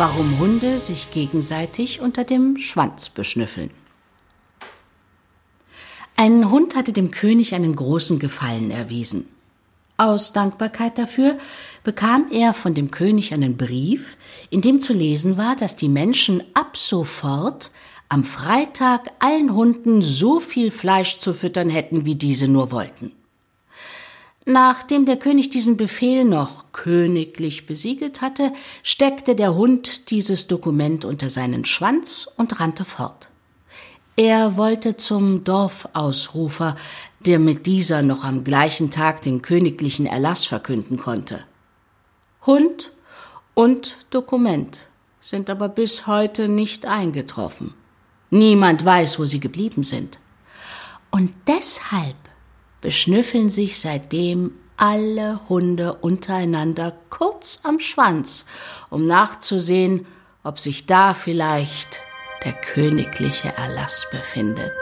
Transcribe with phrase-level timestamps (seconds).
[0.00, 3.70] warum Hunde sich gegenseitig unter dem Schwanz beschnüffeln.
[6.16, 9.28] Ein Hund hatte dem König einen großen Gefallen erwiesen.
[9.98, 11.36] Aus Dankbarkeit dafür
[11.84, 14.16] bekam er von dem König einen Brief,
[14.48, 17.70] in dem zu lesen war, dass die Menschen ab sofort
[18.08, 23.12] am Freitag allen Hunden so viel Fleisch zu füttern hätten, wie diese nur wollten.
[24.46, 31.28] Nachdem der König diesen Befehl noch königlich besiegelt hatte, steckte der Hund dieses Dokument unter
[31.28, 33.28] seinen Schwanz und rannte fort.
[34.16, 36.76] Er wollte zum Dorfausrufer,
[37.20, 41.44] der mit dieser noch am gleichen Tag den königlichen Erlass verkünden konnte.
[42.46, 42.92] Hund
[43.54, 44.88] und Dokument
[45.20, 47.74] sind aber bis heute nicht eingetroffen.
[48.30, 50.18] Niemand weiß, wo sie geblieben sind.
[51.10, 52.16] Und deshalb
[52.80, 58.46] beschnüffeln sich seitdem alle Hunde untereinander kurz am Schwanz,
[58.88, 60.06] um nachzusehen,
[60.42, 62.00] ob sich da vielleicht
[62.44, 64.72] der königliche Erlass befindet.